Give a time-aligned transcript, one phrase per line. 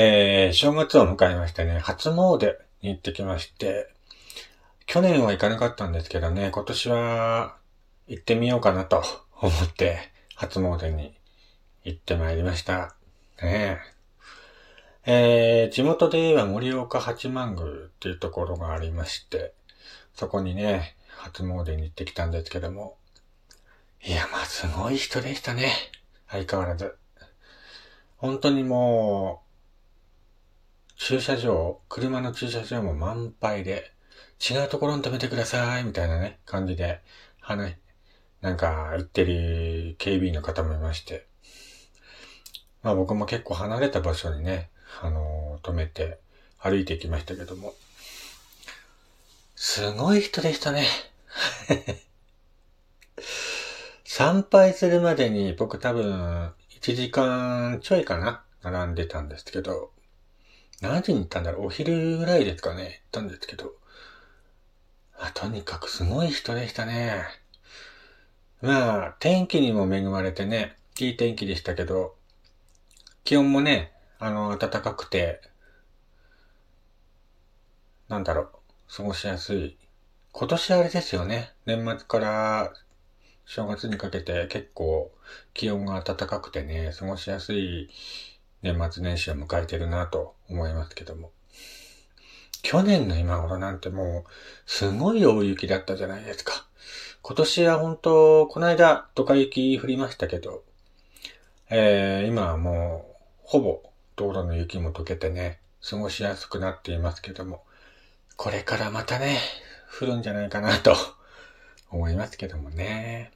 [0.00, 3.92] えー、正月を迎えましてね、初詣に行ってきまして、
[4.86, 7.56] 去年は行かなかったんですけどね、今年は
[8.06, 9.02] 行ってみようかなと
[9.42, 11.18] 思って、初詣に
[11.82, 12.94] 行ってまいりました。
[13.42, 13.80] ね
[15.04, 19.52] えー、地元で言えば盛岡八幡宮っていうところがありまして、
[20.14, 22.96] そこにね、初詣に行ってきたんですけども、
[24.04, 25.72] いや、まあ、すごい人でしたね。
[26.28, 26.96] 相変わらず。
[28.18, 29.47] 本当にもう、
[30.98, 33.92] 駐車場、車の駐車場も満杯で、
[34.38, 37.00] 違うところに止めてください、みたいなね、感じで、
[37.40, 37.78] はね、
[38.40, 41.26] なんか、言ってる警備員の方もいまして。
[42.82, 44.70] まあ僕も結構離れた場所にね、
[45.00, 46.18] あのー、止めて
[46.58, 47.74] 歩いてきましたけども。
[49.54, 50.86] すごい人でしたね。
[54.04, 59.92] 参拝するまでに僕多分1時間ちょいかな並んでたんですけど、
[60.80, 61.66] 何時に行ったんだろう？
[61.66, 63.72] お昼ぐらいですかね行ったんですけど、
[65.18, 67.24] あ、とにかくすごい人でしたね。
[68.60, 72.14] まあ、天気にも恵まれてね、いい天気でしたけど、
[73.24, 75.40] 気温もね、あの、暖かくて、
[78.08, 78.48] なんだろう、
[78.96, 79.76] 過ごしやすい。
[80.32, 81.52] 今年あれですよね。
[81.66, 82.72] 年末から
[83.44, 85.10] 正月にかけて結構
[85.54, 87.90] 気温が暖かくてね、過ごしやすい
[88.62, 91.30] 年末年始を迎えてるなと思いますけども。
[92.62, 94.30] 去年の今頃なんてもう、
[94.66, 96.66] すごい大雪だったじゃないですか。
[97.22, 100.64] 今年は本当、この間、ドカ雪降りましたけど、
[101.70, 103.82] えー、今はもう、ほぼ
[104.16, 107.64] 道路の雪も溶けてね、過ごしやすくなっていますけども、
[108.36, 109.38] これからまたね、
[110.00, 110.94] 降るんじゃないかなと
[111.90, 113.32] 思いますけどもね。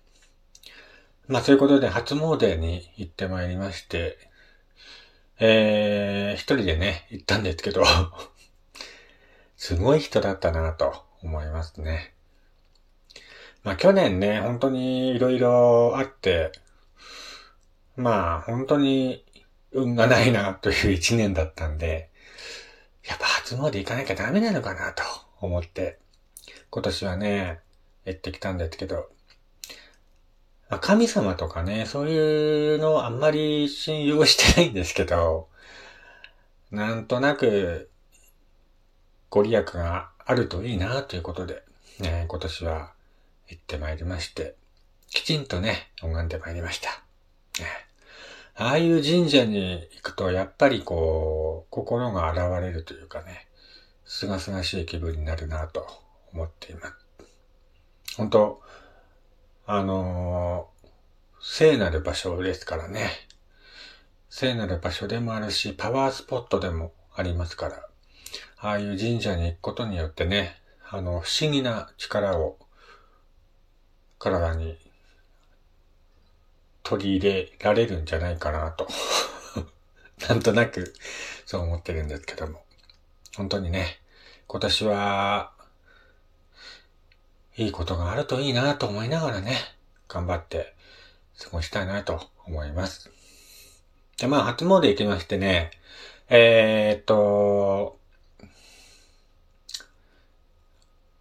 [1.29, 4.19] まあそういうことで初詣に行ってまいりまして、
[5.39, 7.85] えー、一人でね、行ったんですけど
[9.57, 12.15] すごい人だったなと思いますね。
[13.63, 16.53] まあ去年ね、本当に色々あって、
[17.97, 19.25] まあ本当に
[19.73, 22.11] 運がないなという一年だったんで、
[23.07, 25.03] やっぱ初詣行かなきゃダメなのかなと
[25.41, 25.99] 思って、
[26.71, 27.61] 今年はね、
[28.05, 29.12] 行ってきたんですけど、
[30.73, 35.51] まあ、神様とかね、そういうのあんまり信用してないんですけど、
[36.71, 37.91] なんとなく、
[39.29, 41.63] ご利益があるといいなということで、
[42.01, 42.95] ね、今年は
[43.49, 44.55] 行ってまいりまして、
[45.11, 46.89] きちんとね、拝んでまいりました。
[47.63, 47.69] ね、
[48.55, 53.47] ああいう神社に行くと、やっぱりこう、心が現れるというかね、
[54.07, 55.87] すがすがしい気分になるなと
[56.33, 56.95] 思っています。
[58.17, 58.63] 本当
[59.65, 60.89] あのー、
[61.41, 63.11] 聖なる場所ですからね。
[64.29, 67.87] 聖なる場所でもあるし、パワースポットでもありますから、
[68.59, 70.57] ああいう神社に行くことによってね、
[70.91, 72.59] あの、不思議な力を
[74.19, 74.77] 体に
[76.83, 78.89] 取り入れられるんじゃないかなと
[80.29, 80.93] なんとなく
[81.47, 82.65] そう思ってるんですけども。
[83.37, 84.01] 本当にね、
[84.47, 85.53] 今年は、
[87.63, 89.57] いいことがあるといいなと思いながらね、
[90.09, 90.75] 頑張って
[91.39, 93.11] 過ごしたいなと思います。
[94.19, 95.71] で、まあ、初詣行きましてね、
[96.29, 97.99] えー、っと、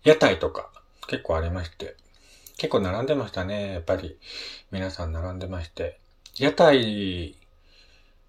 [0.04, 0.72] 屋台とか
[1.08, 1.96] 結構ありまして、
[2.58, 3.74] 結構並んでましたね。
[3.74, 4.18] やっぱり
[4.72, 6.00] 皆さん並んでまして。
[6.40, 7.36] 屋台、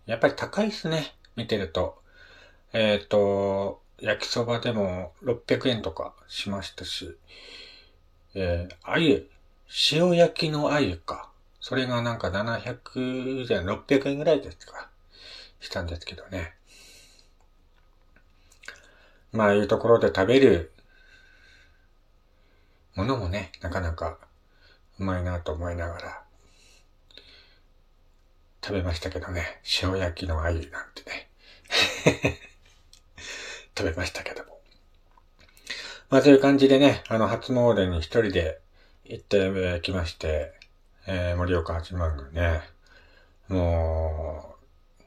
[0.04, 1.14] やっぱり高いっすね。
[1.34, 2.02] 見てると。
[2.74, 7.16] えっ、と、焼きそばでも600円とかしましたし、
[8.34, 9.28] えー、あゆ、
[9.92, 11.30] 塩焼きのあゆか。
[11.60, 14.88] それがなんか700じゃ600円ぐらいですか。
[15.60, 16.54] したんですけどね。
[19.32, 20.72] まあ、あいうところで食べる
[22.94, 24.18] ものもね、なかなか
[24.98, 26.22] うまいなと思いながら
[28.64, 29.60] 食べましたけどね。
[29.82, 31.28] 塩焼きの鮎なんてね。
[33.76, 34.61] 食べましたけども。
[36.12, 38.60] まあそういう感じでね、あの、初詣に一人で
[39.06, 40.52] 行ってきまして、
[41.06, 42.60] えー、盛岡八幡宮ね。
[43.48, 44.54] も
[45.00, 45.04] う、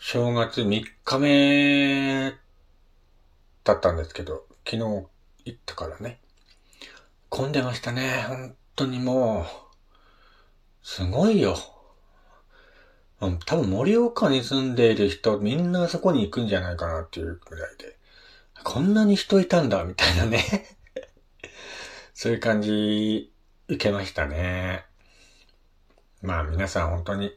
[0.00, 2.32] 正月3日目
[3.62, 5.08] だったんですけど、昨日行
[5.48, 6.18] ったからね。
[7.28, 8.24] 混んでましたね。
[8.26, 9.46] 本当にもう、
[10.82, 11.56] すごいよ。
[13.20, 13.28] 多
[13.58, 17.99] 分盛岡に住んでいる人、みんなそこに行くんじゃないかなっていうくらいで。
[18.64, 20.66] こんなに人いたんだ、みたいなね。
[22.14, 23.32] そういう感じ、
[23.68, 24.84] 受けましたね。
[26.22, 27.36] まあ皆さん本当に、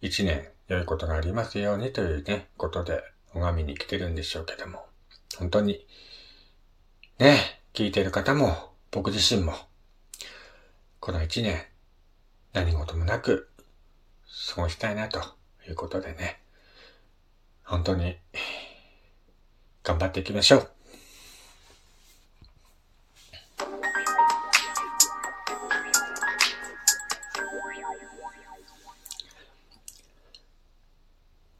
[0.00, 3.02] 一年良いことがありますようにというね、ことで
[3.32, 4.86] 拝みに来てるんでしょうけども、
[5.36, 5.86] 本当に、
[7.18, 9.54] ね、聞いてる方も、僕自身も、
[11.00, 11.66] この一年、
[12.52, 13.50] 何事もなく、
[14.54, 15.20] 過ごしたいなと
[15.68, 16.40] いうことでね、
[17.64, 18.16] 本当に、
[19.84, 20.70] 頑張っていきましょう。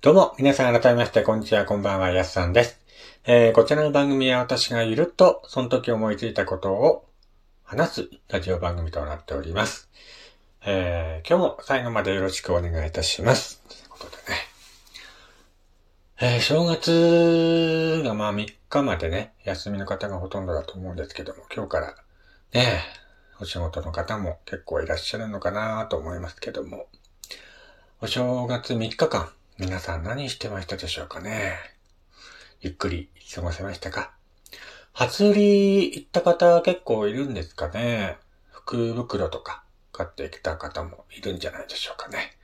[0.01, 2.79] どうも、皆さん改めまして、こんにちは、こんばんは、やすさんです。
[3.25, 7.07] えー、こちらの番組は私がゆると、その時思いついたことを
[7.63, 9.89] 話すラジオ番組となっております。
[10.67, 13.63] えー、今日も最後までよろしくお願いいたします。
[13.67, 14.44] ということでね。
[16.21, 21.97] えー、正月がまあ3日までね、休みの方がほとんどだと思うんですけども、今日から
[22.53, 22.85] ね、
[23.41, 26.87] お仕事の方も結構いらっしゃるのかなと思いますけども、
[28.01, 29.29] お正月3日間、
[29.59, 31.57] 皆さん何してましたでしょうかね？
[32.61, 34.13] ゆっくり過ごせましたか？
[34.93, 38.19] 初売り行った方結構いるんですかね？
[38.53, 42.37] 福袋とか買ってきた方もいるんじゃないでしょうかね？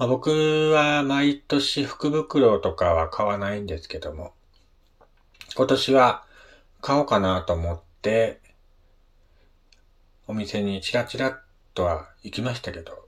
[0.00, 0.30] まあ、僕
[0.72, 4.32] は毎年福袋とかは買わないんですけども、
[5.54, 6.24] 今年は
[6.80, 8.40] 買おうかなと思って、
[10.26, 11.42] お店にチラチラ
[11.74, 13.06] とは行きましたけど、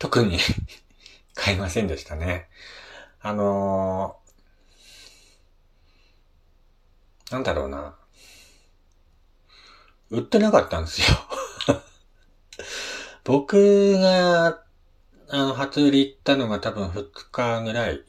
[0.00, 0.40] 特に
[1.36, 2.48] 買いませんでしたね。
[3.20, 7.94] あのー、なんだろうな。
[10.10, 11.16] 売ってなかったんですよ
[13.22, 14.63] 僕が、
[15.36, 18.04] あの、初売り行ったのが多分2日ぐらい、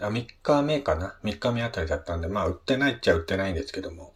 [0.00, 4.14] あ、3日目かな ?3 日目あたりだったんで、まあ、売ってないっちゃ売ってないんですけども。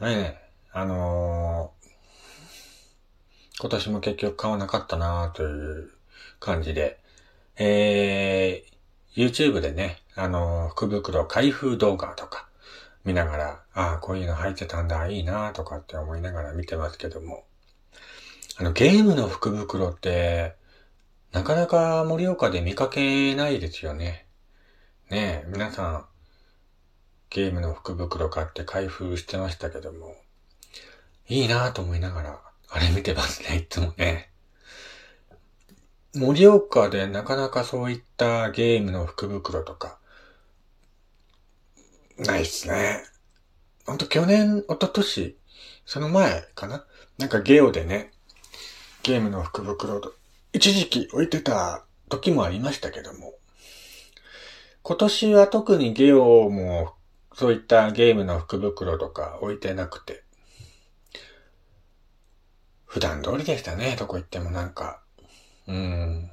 [0.00, 5.92] ねえ、あのー、今年も結局買わなかったなという
[6.40, 6.98] 感じで、
[7.56, 12.48] えー、YouTube でね、あの、福袋開封動画とか
[13.04, 17.44] 見ながら、ああ、こういうの入ってたんだ、いいなとかって思いながら見てますけども、
[18.60, 20.54] あの、ゲームの福袋って、
[21.32, 24.26] なかなか盛岡で見かけないですよね。
[25.08, 26.06] ねえ、皆さん、
[27.30, 30.14] ゲームの福袋買って開封してましたけども、
[31.26, 34.28] いいなぁと思いながら、あれ見てますね、いつもね。
[36.14, 39.98] 盛岡でなかなかそういったゲームの福袋とか、
[42.18, 43.04] ないっすね。
[43.86, 45.38] ほんと去年、一昨年、
[45.86, 46.84] その前かな
[47.16, 48.12] なんかゲオでね、
[49.02, 50.14] ゲームの福袋と、
[50.52, 53.34] 一時期置いてた時もありましたけども、
[54.82, 56.94] 今年は特にゲオも
[57.34, 60.24] そういったゲームの福袋とか置いてなくて、
[62.84, 65.00] 普段通りでしたね、どこ行ってもなんか。
[65.68, 66.30] うん。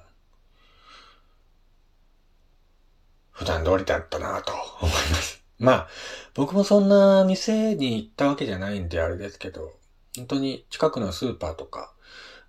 [3.32, 5.44] 普段通りだったなと思います。
[5.60, 5.88] まあ、
[6.34, 9.74] 僕もそんな店に行ったわけじゃないんであれですけど、
[10.16, 11.94] 本当に近くのスーパーとか、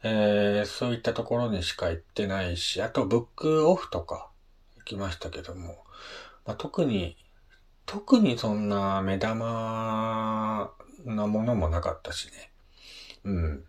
[0.02, 4.28] えー、そういったところにしか行ってないし、あとブックオフとか
[4.78, 5.84] 行きましたけども、
[6.46, 7.16] まあ、特に、
[7.86, 10.72] 特にそんな目玉
[11.04, 12.50] なものもなかったしね。
[13.24, 13.64] うん。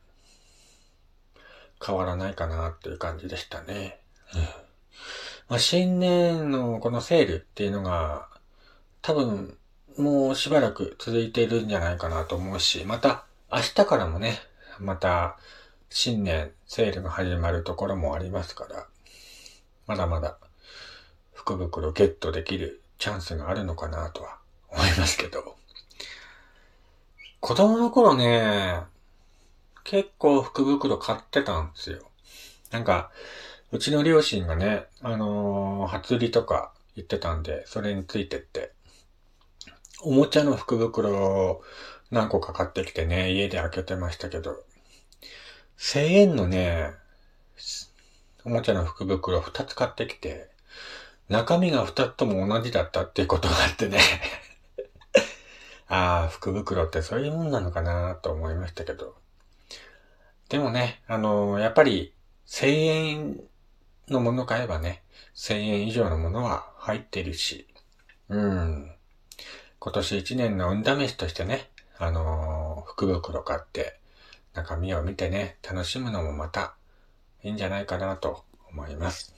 [1.85, 3.99] 変わらないかなっていう感じでしたね。
[4.33, 4.69] うん
[5.49, 8.29] まあ、新年のこのセールっていうのが
[9.01, 9.57] 多分
[9.98, 14.38] もうしばらく続いているんじゃないかなと思うし、また明日からもね、
[14.79, 15.38] また
[15.89, 18.88] 新年セールが始まるところもありますから、
[19.88, 20.38] まだまだ
[21.34, 24.38] 福袋ゲットできるチャンスがあるのかなとは
[24.69, 25.55] 思いますけど。
[27.39, 28.81] 子供の頃ね、
[29.84, 32.00] 結構福袋買ってたんですよ。
[32.69, 33.12] なんか、
[33.72, 38.74] うちの両親がね、あのー、初売りとか言ってたんで、それについてって、
[40.01, 41.63] おもちゃの福袋を
[42.12, 44.63] 何個か買ってきてね、家で開けてましたけど、
[45.79, 46.91] 1000円のね、
[48.43, 50.50] おもちゃの福袋2つ買ってきて、
[51.29, 54.00] 中身が2つとも同じだったっていうことがあってね
[55.88, 59.15] ああ、福袋ってそういうもんなのかなと思いましたけど。
[60.50, 62.13] でもね、あの、やっぱり
[62.45, 63.43] 1000円
[64.09, 65.01] のもの買えばね、
[65.36, 67.67] 1000円以上のものは入ってるし、
[68.27, 68.91] うん。
[69.79, 73.99] 今年1年の運試しとしてね、あの福袋買って、
[74.53, 76.75] 中身を見てね、楽しむのもまた
[77.44, 79.34] いいんじゃないかなと思います。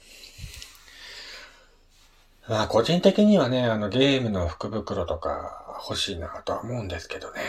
[2.48, 7.42] まあ、個人的にはね、あの、ゲームの福袋とか欲しいなとは思うんですけどね。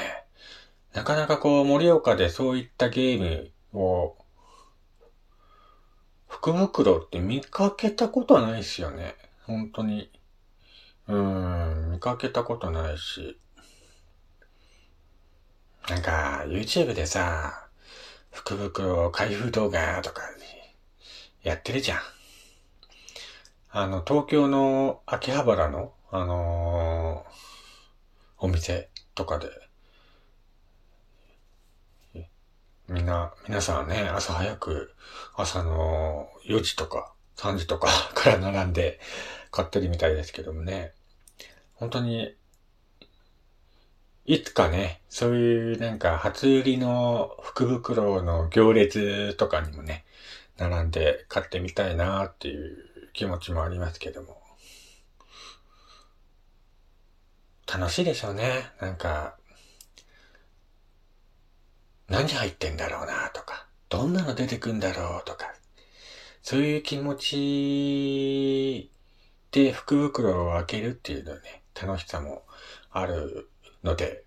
[0.92, 4.16] なかなかこう、盛岡でそういったゲームを、
[6.28, 9.16] 福袋って見かけたことないですよね。
[9.46, 10.10] 本当に。
[11.08, 13.38] うーん、見かけたことないし。
[15.92, 17.68] なんか、YouTube でさ、
[18.30, 20.22] 福袋開封動画とか
[21.42, 21.98] やってるじゃん。
[23.68, 29.50] あの、東京の秋葉原の、あのー、お店とかで、
[32.88, 34.94] みんな、皆さんね、朝早く、
[35.36, 38.98] 朝の4時とか3時とか から並んで
[39.50, 40.94] 買ってるみたいですけどもね。
[41.74, 42.34] 本当に、
[44.24, 50.04] いつかね、そういうなんか初売りの福袋の行列とかにもね、
[50.58, 54.40] 並んで買ってみたいなっていう気持ちもありますけども。
[57.66, 58.70] 楽しいでしょうね。
[58.80, 59.36] なんか、
[62.08, 65.52] 何入ってんだろうなとか、どんなの出てくんだろうとか、
[66.42, 68.92] そういう気持ち
[69.50, 72.44] で福袋を開けるっていうのね、楽しさも
[72.90, 73.48] ある
[73.84, 74.24] ので、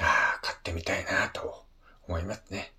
[0.00, 1.64] ああ、買ってみたいなと
[2.08, 2.72] 思いますね。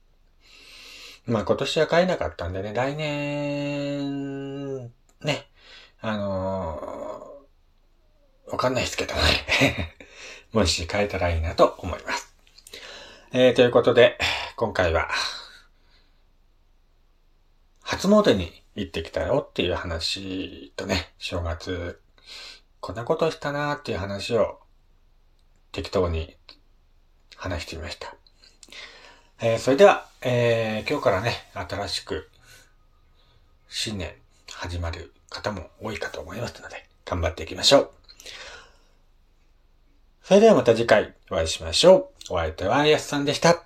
[1.26, 4.92] まあ今年は買えなかったんでね、来年、
[5.22, 5.48] ね、
[6.02, 9.96] あのー、わかんないですけどね。
[10.54, 12.34] もし買えたらいいなと思います。
[13.34, 14.20] えー、ということで、
[14.56, 15.10] 今回は、
[17.82, 22.02] 初詣に行ってきたよっていう話とね、正月、
[22.80, 24.60] こんなことしたなーっていう話を
[25.76, 26.34] 適当に
[27.36, 28.16] 話してみました。
[29.42, 32.30] えー、それでは、えー、今日からね、新しく
[33.68, 34.14] 新年
[34.50, 37.90] 始まる方も多いかと思いますので、頑張っていきましょう。
[40.24, 42.34] それではまた次回お会いしましょう。
[42.36, 43.65] お相手はやすさんでした。